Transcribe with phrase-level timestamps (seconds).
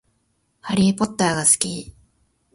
[0.61, 1.93] ハリーポッターが好き